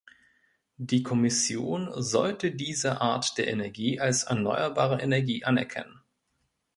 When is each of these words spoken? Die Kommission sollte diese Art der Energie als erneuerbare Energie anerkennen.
Die 0.79 1.03
Kommission 1.03 1.91
sollte 1.95 2.49
diese 2.51 3.01
Art 3.01 3.37
der 3.37 3.47
Energie 3.49 3.99
als 3.99 4.23
erneuerbare 4.23 4.99
Energie 4.99 5.45
anerkennen. 5.45 6.01